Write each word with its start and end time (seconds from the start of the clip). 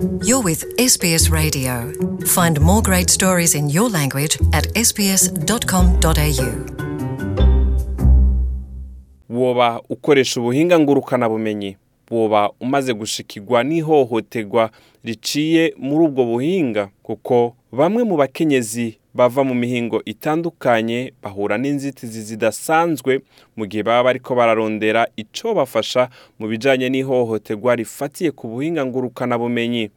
You're 0.00 0.40
with 0.42 0.64
SBS 0.78 1.30
Radio. 1.30 1.92
Find 2.24 2.58
more 2.60 2.80
great 2.82 3.10
stories 3.10 3.54
in 3.54 3.68
your 3.68 3.90
language 3.90 4.38
at 4.52 4.66
sbs.com.au. 4.74 6.54
woba 9.30 9.82
ukoresha 9.88 10.40
ubuhinga 10.40 10.78
ngurukanabumenyi 10.78 11.76
woba 12.10 12.50
umaze 12.60 12.94
gushikirwa 12.94 13.64
n'ihohoterwa 13.64 14.70
riciye 15.04 15.74
muri 15.78 16.04
ubwo 16.04 16.24
buhinga 16.24 16.88
kuko 17.02 17.54
bamwe 17.72 18.04
mu 18.04 18.16
bakenyezi 18.16 18.98
bava 19.14 19.44
mu 19.44 19.54
mihingo 19.54 20.02
itandukanye 20.04 21.12
bahura 21.22 21.58
n'inzitizi 21.58 22.22
zidasanzwe 22.22 23.20
mu 23.56 23.66
gihe 23.66 23.82
baba 23.82 24.04
bariko 24.04 24.34
bararondera 24.34 25.06
ico 25.16 25.54
bafasha 25.54 26.08
mu 26.38 26.48
bijanye 26.48 26.88
n'ihohoterwa 26.88 27.76
rifatiye 27.76 28.30
ku 28.30 28.48
buhinga 28.48 28.86
ngurukanabumenyi. 28.86 29.90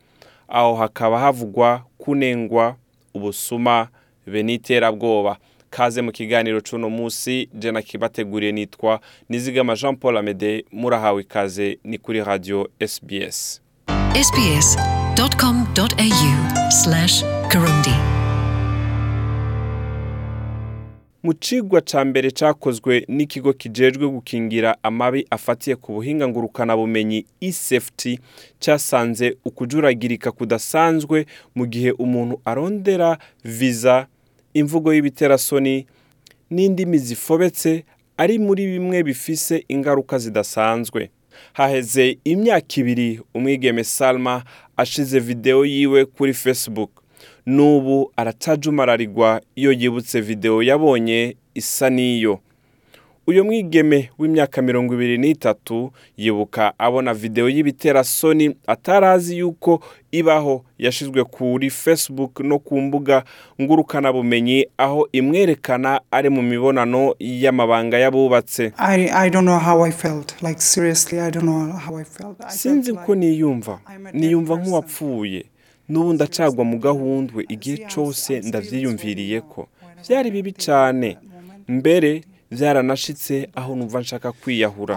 Aho 0.47 0.75
hakaba 0.75 1.19
havugwa 1.19 1.83
kunengwa 1.97 2.75
ubusuma 3.13 3.87
be 4.27 4.43
n'iterabwoba 4.43 5.37
kaze 5.69 6.01
mu 6.01 6.11
kiganiro 6.11 6.61
c'uno 6.61 6.89
musi 6.89 7.49
je 7.53 7.71
nakibateguriye 7.71 8.51
nitwa 8.51 8.99
nizigama 9.29 9.75
jean 9.75 9.95
paul 9.95 10.17
amede 10.17 10.65
murahawe 10.71 11.21
ikaze 11.21 11.79
ni 11.83 11.97
kuri 11.97 12.23
radio 12.23 12.69
sbs 12.87 13.61
sbs.com.au 14.13 15.73
mu 21.23 21.33
cigwa 21.33 21.81
ca 21.81 22.05
mbere 22.05 22.31
cakozwe 22.31 23.05
n'ikigo 23.07 23.53
kijejwe 23.53 24.07
gukingira 24.07 24.77
amabi 24.83 25.25
afatiye 25.29 25.75
ku 25.75 25.93
buhinga 25.93 26.27
ngurukanabumenyi 26.27 27.25
e-safety 27.41 28.19
casanze 28.59 29.37
ukujuragirika 29.45 30.31
kudasanzwe 30.31 31.25
mu 31.55 31.65
gihe 31.65 31.91
umuntu 31.91 32.41
arondera 32.45 33.17
viza 33.43 34.07
imvugo 34.53 34.93
y'ibiterasoni 34.93 35.85
n'indimi 36.49 36.97
zifobetse 36.97 37.85
ari 38.17 38.39
muri 38.39 38.65
bimwe 38.67 39.03
bifise 39.03 39.65
ingaruka 39.67 40.17
zidasanzwe. 40.19 41.09
Haheze 41.53 42.17
imyaka 42.23 42.73
ibiri 42.81 43.19
umwigeme 43.33 43.83
salma 43.83 44.43
ashize 44.77 45.19
videwo 45.19 45.65
yiwe 45.65 46.05
kuri 46.05 46.33
facebook. 46.33 47.02
N'ubu 47.45 48.11
aracajumararirwa 48.15 49.41
iyo 49.55 49.71
yibutse 49.71 50.21
videwo 50.21 50.63
yabonye 50.63 51.35
isa 51.53 51.89
n'iyo. 51.89 52.39
Uyu 53.27 53.45
mwigeme 53.45 54.09
w'imyaka 54.19 54.61
mirongo 54.61 54.93
ibiri 54.93 55.17
n'itatu 55.17 55.91
yibuka 56.17 56.73
abona 56.79 57.13
videwo 57.13 57.49
y'ibiterasoni 57.49 58.55
atarazi 58.67 59.37
yuko 59.37 59.83
ibaho 60.11 60.65
yashizwe 60.77 61.23
kuri 61.23 61.69
facebook 61.69 62.39
no 62.39 62.59
ku 62.59 62.81
mbuga 62.81 63.23
ngurukanabumenyi 63.61 64.67
aho 64.77 65.07
imwerekana 65.11 66.01
ari 66.11 66.29
mu 66.29 66.41
mibonano 66.41 67.15
y'amabanga 67.19 67.97
y'abubatse. 67.97 68.71
I, 68.77 69.09
I 69.25 69.29
don't 69.29 69.45
know 69.45 69.59
how 69.59 69.85
I 69.87 69.91
felt. 69.91 70.35
Like 70.41 70.61
seriously, 70.61 71.19
I 71.19 71.29
don't 71.31 71.45
know 71.45 71.71
how 71.71 71.95
I 71.95 72.03
felt. 72.03 72.37
I 72.43 72.51
sinzi 72.51 72.91
like 72.91 73.15
niyumva. 73.15 73.79
Niyumva 74.13 74.55
nk'uwapfuye. 74.55 75.45
N'ubu 75.89 76.13
ndacagwa 76.13 76.63
mu 76.65 76.77
gahundwe 76.79 77.45
igihe 77.49 77.77
cose 77.95 78.39
ndavyiyumviriye 78.39 79.41
ko. 79.41 79.67
Vyari 80.07 80.31
bibi 80.31 80.51
cane. 80.51 81.17
Mbere 81.67 82.23
vyaranashitse 82.51 83.49
aho 83.55 83.75
numva 83.75 83.99
nshaka 83.99 84.31
kwiyahura. 84.31 84.95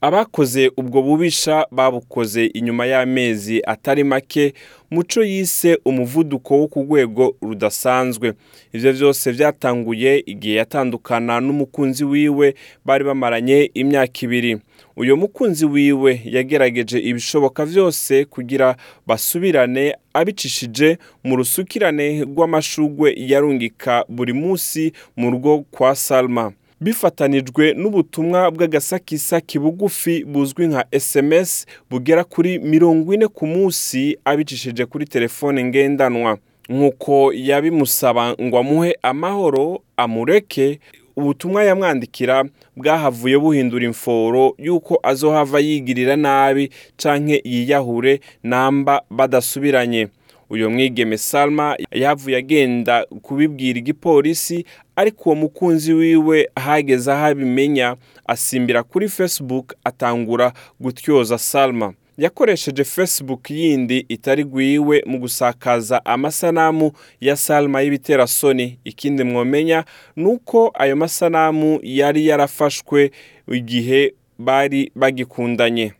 Abakoze 0.00 0.70
ubwo 0.76 1.02
bubisha 1.02 1.66
babukoze 1.70 2.46
inyuma 2.46 2.86
y'amezi 2.86 3.62
atari 3.66 4.04
make 4.04 4.54
muco 4.94 5.22
yise 5.24 5.78
umuvuduko 5.84 6.58
wo 6.60 6.66
ku 6.68 6.78
rwego 6.82 7.36
rudasanzwe. 7.42 8.32
Ivyo 8.72 8.92
vyose 8.92 9.32
vyatanguye 9.32 10.22
igihe 10.26 10.54
yatandukana 10.54 11.40
n'umukunzi 11.40 12.04
wiwe 12.04 12.54
bari 12.84 13.04
bamaranye 13.04 13.70
imyaka 13.74 14.18
ibiri. 14.26 14.58
Uyo 14.96 15.16
mukunzi 15.16 15.64
wiwe 15.66 16.20
yagerageje 16.24 16.98
ibishoboka 16.98 17.64
vyose 17.66 18.24
kugira 18.24 18.76
basubirane 19.06 19.94
abicishije 20.14 20.98
mu 21.24 21.36
rusukirane 21.36 22.22
rw'amashugwe 22.24 23.14
yarungika 23.16 24.04
buri 24.08 24.32
musi 24.32 24.92
mu 25.16 25.30
rugo 25.30 25.64
kwa 25.70 25.94
salma. 25.94 26.52
Bifatanijwe 26.80 27.74
n'ubutumwa 27.74 28.50
bw'agasakisaki 28.50 29.58
bugufi 29.58 30.24
buzwi 30.24 30.66
nka 30.66 30.84
sms 31.00 31.66
bugera 31.90 32.24
kuri 32.24 32.58
mirongo 32.58 33.14
ine 33.14 33.28
ku 33.28 33.46
munsi 33.46 34.18
abicishije 34.24 34.86
kuri 34.86 35.04
telefone 35.06 35.64
ngendanwa. 35.64 36.38
Nk'uko 36.68 37.32
yabimusaba 37.32 38.34
ngo 38.42 38.58
amuhe 38.58 38.96
amahoro 39.02 39.82
amureke 39.96 40.78
ubutumwa 41.16 41.64
yamwandikira 41.64 42.44
bwahavuye 42.76 43.38
buhindura 43.38 43.84
imforo 43.84 44.54
y'uko 44.58 44.98
azohava 45.02 45.60
yigirira 45.60 46.16
nabi 46.16 46.70
canke 46.96 47.42
yiyahure 47.44 48.20
namba 48.42 49.02
badasubiranye. 49.10 50.08
Uyo 50.50 50.70
mwigeme 50.70 51.18
salma 51.18 51.76
yavuye 51.90 52.36
agenda 52.36 53.06
kubibwira 53.22 53.78
igipolisi 53.78 54.64
ariko 54.96 55.22
uwo 55.30 55.34
mukunzi 55.34 55.92
wiwe 55.92 56.48
ahageze 56.54 57.12
aho 57.12 57.24
abimenya 57.26 57.96
asimbira 58.26 58.82
kuri 58.82 59.08
facebook 59.08 59.74
atangura 59.84 60.52
gutyoza 60.80 61.38
salma. 61.38 61.92
Yakoresheje 62.18 62.84
facebook 62.84 63.50
yindi 63.50 64.06
itari 64.08 64.44
gwiwe 64.44 65.02
mu 65.06 65.18
gusakaza 65.18 66.04
amasanamu 66.04 66.92
ya 67.20 67.36
salma 67.36 67.82
y'ibiterasoni. 67.82 68.78
Ikindi 68.84 69.24
mwomenya 69.24 69.84
ni 70.16 70.24
uko 70.26 70.70
ayo 70.74 70.96
masanamu 70.96 71.80
yari 71.82 72.26
yarafashwe 72.26 73.10
igihe 73.52 74.14
bari 74.38 74.92
bagikundanye. 74.94 75.92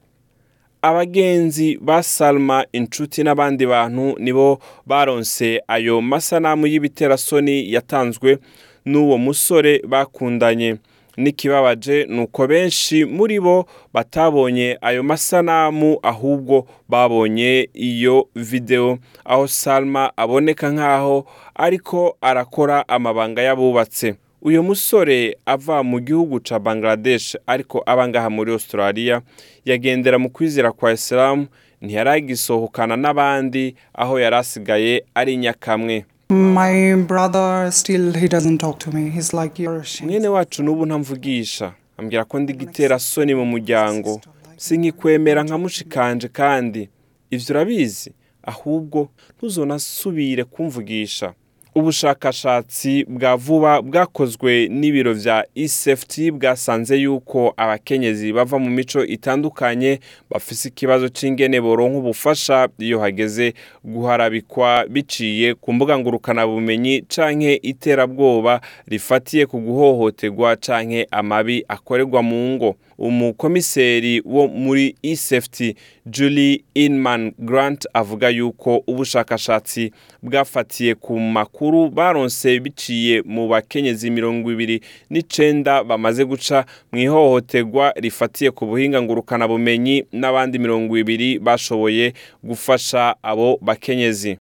Abagenzi 0.84 1.78
ba 1.81 2.03
salma 2.03 2.65
inshuti 2.72 3.22
n'abandi 3.25 3.67
bantu 3.67 4.15
nibo 4.21 4.59
baronse 4.87 5.62
ayo 5.69 6.00
masanamu 6.00 6.67
y'ibiterasoni 6.67 7.72
yatanzwe 7.72 8.39
n'uwo 8.84 9.19
musore 9.19 9.81
bakundanye. 9.89 10.77
N'ikibabaje 11.17 12.05
ni 12.11 12.21
uko 12.21 12.47
benshi 12.47 13.05
muri 13.05 13.41
bo 13.41 13.65
batabonye 13.94 14.78
ayo 14.83 15.03
masanamu 15.03 15.99
ahubwo 16.03 16.67
babonye 16.89 17.71
iyo 17.75 18.28
videwo 18.37 18.99
aho 19.25 19.47
salma 19.47 20.12
aboneka 20.17 20.69
nk'aho 20.73 21.25
ariko 21.55 22.17
arakora 22.21 22.84
amabanga 22.89 23.43
y'abubatse. 23.43 24.15
Uyu 24.44 24.62
musore 24.62 25.37
ava 25.47 25.82
mu 25.82 26.00
gihugu 26.00 26.41
ca 26.41 26.59
bangladesh 26.59 27.37
ariko 27.47 27.82
aba 27.87 28.09
ngaha 28.09 28.31
muri 28.31 28.53
australia. 28.53 29.22
Yagendera 29.65 30.19
mu 30.19 30.31
kwizera 30.31 30.72
kwa 30.72 30.93
isilamu 30.93 31.47
ntiyaragisohokana 31.82 32.97
n'abandi 32.97 33.75
aho 33.94 34.19
yari 34.21 34.37
asigaye 34.37 35.05
ari 35.15 35.37
nyakamwe. 35.37 36.05
My 36.31 36.94
brother 36.97 37.72
still 37.72 38.12
he 38.12 38.28
doesn't 38.28 38.59
talk 38.59 38.78
to 38.78 38.91
me. 38.93 39.10
He's 39.10 39.32
like 39.32 39.62
you're 39.62 39.81
ashamed. 39.81 40.10
mwene 40.12 40.28
wacu 40.28 40.62
n'ubu 40.62 40.87
ntamvugisha 40.87 41.72
ambwira 41.97 42.25
ko 42.25 42.38
ndi 42.38 42.53
gitera 42.53 42.99
soni 42.99 43.34
mu 43.34 43.44
muryango. 43.47 44.21
Sinkikwemera 44.56 45.43
nka 45.44 45.59
mushikanje 45.59 46.28
kandi. 46.28 46.88
Ivyo 47.31 47.47
urabizi? 47.55 48.12
Ahubwo 48.43 49.09
ntuzonasubire 49.37 50.44
kumvugisha. 50.44 51.32
Ubushakashatsi 51.75 53.05
bwa 53.09 53.37
vuba 53.37 53.83
bwakozwe 53.83 54.69
n'ibiro 54.69 55.15
vya 55.15 55.47
e-safety 55.55 56.31
bwasanze 56.31 56.97
yuko 56.97 57.55
abakenyezi 57.57 58.33
bava 58.33 58.59
mu 58.59 58.71
mico 58.71 59.05
itandukanye 59.05 60.01
bafise 60.31 60.69
ikibazo 60.69 61.09
c'ingene 61.09 61.61
boronka 61.61 61.99
ubufasha 61.99 62.69
iyo 62.79 62.99
hageze 63.00 63.55
guharabikwa 63.85 64.87
biciye 64.88 65.55
ku 65.55 65.73
mbuga 65.73 65.99
ngurukanabumenyi 65.99 67.03
canke 67.09 67.55
iterabwoba 67.62 68.61
rifatiye 68.87 69.47
ku 69.47 69.59
guhohoterwa 69.61 70.56
canke 70.56 71.06
amabi 71.11 71.65
akorerwa 71.69 72.23
mu 72.23 72.37
ngo. 72.55 72.75
Umukomiseri 72.99 74.23
wo 74.25 74.47
muri 74.49 74.94
e-safety 75.03 75.75
julie 76.06 76.65
inman 76.75 77.32
grant 77.38 77.87
avuga 77.94 78.29
yuko 78.29 78.82
ubushakashatsi 78.87 79.91
bwafatiye 80.23 80.94
ku 80.94 81.19
makuru 81.21 81.63
baronse 81.72 82.61
biciye 82.61 83.22
mu 83.26 83.49
bakenyezi 83.49 84.11
mirongo 84.11 84.52
ibiri 84.52 84.81
n'icenda 85.11 85.84
bamaze 85.84 86.25
guca 86.25 86.64
mu 86.93 86.99
ihohoterwa 86.99 87.93
rifatiye 87.96 88.50
ku 88.50 88.66
buhinga 88.66 89.02
ngurukanabumenyi 89.02 90.05
n'abandi 90.12 90.58
mirongo 90.58 90.99
ibiri 90.99 91.38
bashoboye 91.38 92.12
gufasha 92.43 93.14
abo 93.22 93.58
bakenyezi. 93.62 94.38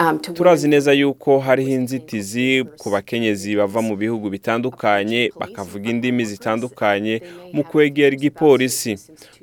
Um, 0.00 0.18
turazi 0.18 0.68
neza 0.68 0.92
yuko 0.92 1.38
hariho 1.38 1.70
inzitizi 1.70 2.64
ku 2.78 2.90
bakenyezi 2.90 3.56
bava 3.56 3.82
mu 3.82 3.96
bihugu 3.96 4.30
bitandukanye 4.30 5.30
bakavuga 5.40 5.90
indimi 5.90 6.24
zitandukanye 6.24 7.22
mu 7.52 7.64
kwegera 7.64 8.14
igipolisi. 8.16 8.96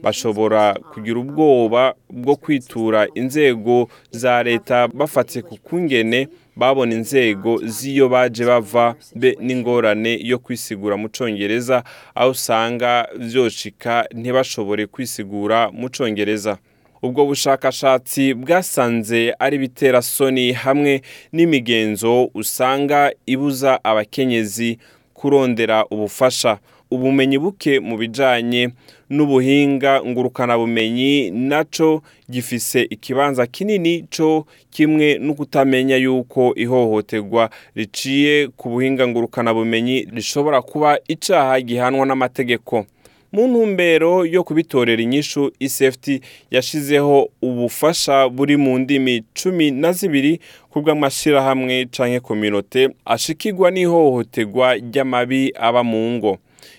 Bashobora 0.03 0.73
kugira 0.93 1.19
ubwoba 1.19 1.93
bwo 2.09 2.35
kwitura 2.35 3.07
inzego 3.15 3.87
za 4.11 4.43
leta 4.43 4.87
bafatiye 4.87 5.41
ku 5.43 5.55
kungene 5.63 6.27
babona 6.55 6.93
inzego 6.95 7.57
z'iyo 7.65 8.09
baje 8.09 8.45
bava 8.45 8.95
be 9.15 9.37
n'ingorane 9.41 10.19
yo 10.21 10.37
kwisigura 10.39 10.97
mu 10.97 11.09
congereza 11.09 11.83
aho 12.15 12.29
usanga 12.31 13.07
vyoshika 13.17 14.05
ntibashobore 14.13 14.85
kwisigura 14.87 15.71
mu 15.71 15.89
congereza. 15.97 16.57
Ubwo 17.03 17.25
bushakashatsi 17.25 18.33
bwasanze 18.33 19.33
ari 19.39 19.57
biterasoni 19.57 20.51
hamwe 20.51 21.01
n'imigenzo 21.33 22.29
usanga 22.33 23.11
ibuza 23.25 23.83
abakenyezi 23.83 24.77
kurondera 25.13 25.85
ubufasha. 25.91 26.57
Ubumenyi 26.91 27.37
buke 27.39 27.79
mu 27.79 27.97
bijanye 27.97 28.69
n'ubuhinga 29.13 30.01
ngurukanabumenyi 30.05 31.31
naco 31.31 32.01
gifise 32.29 32.81
ikibanza 32.89 33.47
kinini 33.47 34.05
co 34.17 34.45
kimwe 34.71 35.17
no 35.21 35.33
kutamenya 35.33 35.95
yuko 35.97 36.53
ihohoterwa 36.55 37.49
riciye 37.75 38.47
ku 38.57 38.69
buhinga 38.69 39.07
ngurukanabumenyi 39.07 40.07
rishobora 40.13 40.61
kuba 40.61 40.99
icaha 41.07 41.61
gihanwa 41.61 42.05
n'amategeko. 42.05 42.85
Mu 43.33 43.47
ntumbero 43.47 44.25
yo 44.25 44.43
kubitorera 44.43 45.01
inyishu 45.01 45.51
isafety 45.59 46.21
yashizeho 46.51 47.29
ubufasha 47.41 48.29
buri 48.29 48.57
mu 48.57 48.77
ndimi 48.79 49.23
cumi 49.33 49.71
na 49.71 49.91
zibiri 49.91 50.39
ku 50.69 50.81
bw'amashyirahamwe 50.81 51.85
canke 51.89 52.19
kominote 52.19 52.89
ashikirwa 53.05 53.71
n'ihohoterwa 53.71 54.75
ry'amabi 54.75 55.53
aba 55.57 55.83
mu 55.83 56.11
ngo. 56.11 56.37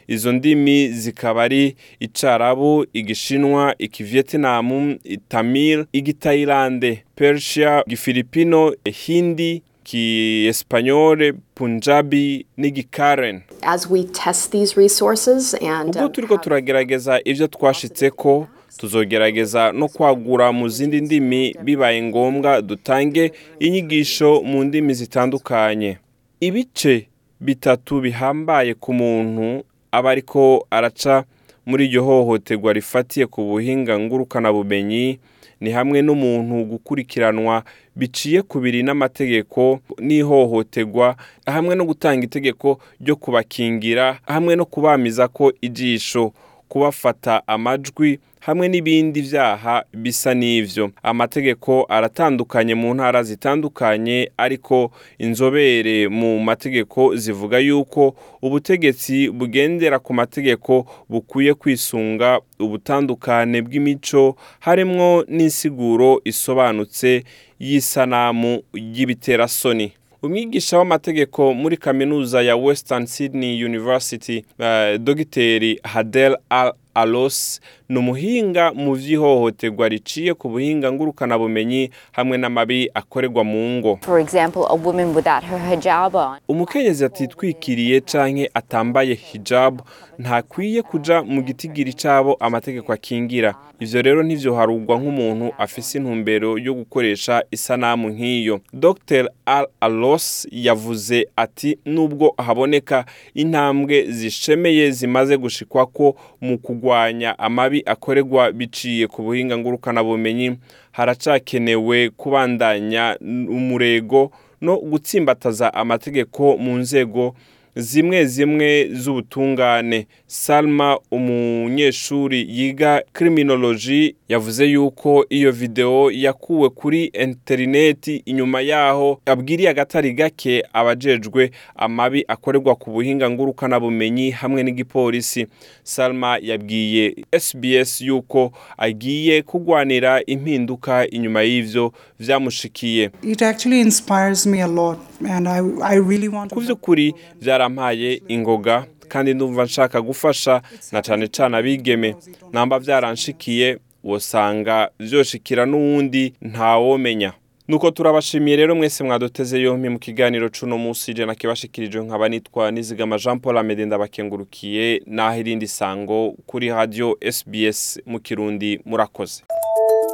Izo 0.09 0.33
ndimi 0.33 0.89
zikaba 0.89 1.43
ari 1.43 1.77
icarabu 2.01 2.87
igishinwa 2.93 3.75
ikivietinamu 3.79 4.99
itamil 5.05 5.85
igitayilande 5.93 7.05
persia 7.17 7.83
igifilipino 7.87 8.75
hindi 9.07 9.63
ki 9.85 10.47
espanyole 10.49 11.33
punjabi 11.55 12.47
n'igikaren. 12.57 13.43
As 13.63 13.91
we 13.91 14.05
test 14.05 14.51
these 14.53 14.81
resources 14.81 15.55
and 15.55 15.95
ubwo 15.95 16.07
um, 16.07 16.13
turiko 16.13 16.37
turagerageza 16.37 17.21
ivyo 17.25 17.47
twashitseko 17.47 18.49
tuzogerageza 18.77 19.73
no 19.73 19.89
kwagura 19.89 20.53
mu 20.53 20.69
zindi 20.69 21.01
ndimi 21.01 21.55
bibaye 21.63 22.03
ngombwa 22.03 22.63
dutange 22.63 23.33
inyigisho 23.61 24.43
mu 24.43 24.65
ndimi 24.65 24.95
zitandukanye. 24.95 25.99
Ibice 26.41 27.07
bitatu 27.41 28.01
bihambaye 28.01 28.75
ku 28.75 28.93
muntu 28.95 29.65
aba 29.97 30.11
ariko 30.11 30.67
araca 30.71 31.25
muri 31.67 31.85
iryo 31.87 32.03
hohoterwa 32.05 32.73
rifatiye 32.73 33.27
ku 33.27 33.43
buhinga 33.43 33.99
ngurukanabumenyi 33.99 35.19
ni 35.61 35.71
hamwe 35.71 36.03
n'umuntu 36.03 36.65
gukurikiranwa 36.65 37.63
biciye 37.97 38.43
ku 38.43 38.61
biri 38.61 38.83
n'amategeko 38.83 39.81
n'ihohoterwa 39.99 41.17
hamwe 41.47 41.75
no 41.75 41.85
gutanga 41.85 42.25
itegeko 42.25 42.79
ryo 43.01 43.17
kubakingira 43.17 44.19
hamwe 44.27 44.57
no 44.57 44.65
kubamiza 44.65 45.29
ko 45.29 45.53
ijisho. 45.61 46.33
Kubafata 46.75 47.43
amajwi 47.49 48.19
hamwe 48.41 48.69
n'ibindi 48.69 49.23
byaha 49.23 49.85
bisa 49.93 50.35
n'ivyo. 50.35 50.91
Amategeko 51.03 51.87
aratandukanye 51.89 52.75
mu 52.75 52.95
ntara 52.95 53.23
zitandukanye 53.23 54.31
ariko 54.37 54.91
inzobere 55.19 56.09
mu 56.09 56.41
mategeko 56.43 57.17
zivuga 57.17 57.59
yuko 57.59 58.15
ubutegetsi 58.43 59.31
bugendera 59.31 59.99
ku 59.99 60.15
mategeko 60.15 60.87
bukwiye 61.09 61.55
kwisunga 61.55 62.41
ubutandukane 62.59 63.63
bw'imico 63.63 64.35
harimwo 64.61 65.25
n'insiguro 65.29 66.21
isobanutse 66.25 67.23
y'isanamu 67.61 68.63
y'ibiterasoni. 68.75 69.93
Umwigisha 70.25 70.79
w'amategeko 70.79 71.55
muri 71.55 71.77
kaminuza 71.77 72.43
ya 72.43 72.57
western 72.57 73.07
sydney 73.07 73.65
university 73.65 74.45
uh, 74.59 74.97
dogiteri 75.01 75.81
hadel 75.83 76.37
al 76.49 76.73
alos 76.95 77.61
ni 77.89 77.99
umuhinga 77.99 78.73
mu 78.73 78.95
vy'ihohoterwa 78.95 79.89
riciye 79.89 80.35
ku 80.35 80.49
buhinga 80.49 80.93
ngurukanabumenyi 80.93 81.91
hamwe 82.13 82.39
n'amabi 82.39 82.91
akorerwa 82.95 83.45
mu 83.45 83.59
ngo. 83.79 83.99
For 84.03 84.19
example, 84.21 84.63
a 84.69 84.75
woman 84.75 85.15
without 85.15 85.45
her 85.45 85.59
hijab 85.71 86.15
on. 86.15 86.39
umukenyezi 86.49 87.05
atitwikiriye 87.05 88.01
canke 88.01 88.51
atambaye 88.55 89.15
hijab 89.15 89.81
ntakwiye 90.19 90.83
kuja 90.83 91.23
mu 91.23 91.43
gitigiri 91.43 91.93
cabo 91.93 92.35
amategeko 92.41 92.93
akingira. 92.93 93.55
Ivyo 93.81 94.03
rero 94.03 94.23
ntivyoharugwa 94.23 94.97
nk'umuntu 94.99 95.53
afise 95.59 95.99
intumbero 95.99 96.59
yo 96.59 96.75
gukoresha 96.75 97.43
isanamu 97.51 98.09
nk'iyo. 98.11 98.61
Dr 98.73 99.29
al 99.47 99.67
alos 99.81 100.49
yavuze 100.51 101.27
ati 101.37 101.79
nubwo 101.85 102.35
haboneka 102.39 103.05
intambwe 103.35 104.07
zishemeye 104.11 104.91
zimaze 104.91 105.37
gushikwako 105.37 106.17
mu 106.41 106.59
kugwanya 106.85 107.39
amabi 107.39 107.83
akorerwa 107.87 108.53
biciye 108.53 109.07
ku 109.07 109.23
buhinga 109.23 109.59
ngurukanabumenyi 109.59 110.57
haracakenewe 110.93 112.11
kubandanya 112.11 113.17
umurego 113.49 114.31
no 114.61 114.77
gutsimbataza 114.77 115.75
amategeko 115.75 116.57
mu 116.57 116.77
nzego 116.79 117.35
zimwe 117.77 118.25
zimwe 118.27 118.89
z'ubutungane. 118.93 120.07
Salma 120.27 120.99
umunyeshuri 121.11 122.47
yiga 122.51 123.03
criminology 123.13 124.15
yavuze 124.29 124.67
yuko 124.67 125.27
iyo 125.31 125.53
video 125.53 126.11
yakuwe 126.11 126.71
kuri 126.71 127.05
interineti 127.05 128.17
inyuma 128.27 128.61
yaho 128.61 129.21
abwiriye 129.27 129.69
agatari 129.71 130.13
gake 130.13 130.63
abajejwe 130.73 131.51
amabi 131.77 132.25
akorerwa 132.29 132.75
ku 132.75 132.91
buhinga 132.91 133.31
ngurukanabumenyi 133.31 134.31
hamwe 134.31 134.63
n'igipolisi. 134.63 135.47
Salma 135.83 136.39
yabwiye 136.43 137.15
sbs 137.41 138.01
yuko 138.01 138.53
agiye 138.79 139.43
kugwanira 139.43 140.23
impinduka 140.27 141.11
inyuma 141.11 141.43
y'ivyo 141.43 141.93
vyamushikiye. 142.21 143.11
It 143.23 143.43
actually 143.43 143.81
inspires 143.81 144.47
me 144.47 144.63
a 144.63 144.67
lot, 144.69 144.99
and 145.27 145.49
I, 145.49 145.59
I 145.83 145.97
really 145.99 146.29
want 146.29 146.53
ku 146.53 146.61
by'ukuri 146.61 147.15
byarampaye 147.43 148.23
ingoga 148.29 148.87
kandi 149.09 149.35
ndumva 149.35 149.65
nshaka 149.65 150.01
gufasha 150.03 150.63
na 150.93 151.03
cane 151.03 151.29
cane 151.29 151.57
abigeme. 151.57 152.17
Namba 152.53 152.81
byaranshikiye 152.81 153.79
wosanga 154.05 154.91
vyoshikira 155.01 155.67
n'uwundi 155.67 156.33
ntawomenya. 156.43 157.33
Nuko 157.69 157.91
turabashimiye 157.91 158.57
rero 158.57 158.75
mwese 158.75 159.05
mwaduteze 159.05 159.61
yompi 159.61 159.89
mu 159.89 159.99
kiganiro 159.99 160.49
cuno 160.61 160.79
musi 160.79 161.15
je 161.15 161.27
nakibashikirijwe 161.27 162.05
nkaba 162.05 162.29
nitwa 162.29 162.71
nizigama 162.71 163.19
Jean 163.19 163.39
Paul 163.41 163.59
Amede 163.59 163.85
ndabakengurukiye 163.87 165.03
naho 165.07 165.39
irindi 165.41 165.67
sango 165.69 166.35
kuri 166.47 166.69
radio 166.69 167.17
SBS 167.33 168.01
mu 168.07 168.21
Kirundi 168.21 168.81
murakoze. 168.85 169.43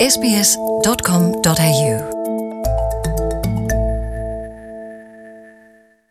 Sbs.com.au 0.09 1.21